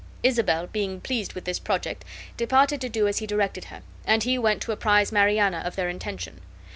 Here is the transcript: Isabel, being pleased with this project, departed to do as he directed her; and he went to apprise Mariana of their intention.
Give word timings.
Isabel, 0.23 0.65
being 0.65 0.99
pleased 0.99 1.33
with 1.33 1.45
this 1.45 1.59
project, 1.59 2.03
departed 2.35 2.81
to 2.81 2.89
do 2.89 3.07
as 3.07 3.19
he 3.19 3.27
directed 3.27 3.65
her; 3.65 3.83
and 4.03 4.23
he 4.23 4.35
went 4.35 4.63
to 4.63 4.71
apprise 4.71 5.11
Mariana 5.11 5.59
of 5.63 5.75
their 5.75 5.89
intention. 5.89 6.41